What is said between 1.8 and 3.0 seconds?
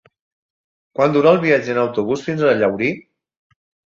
autobús fins a Llaurí?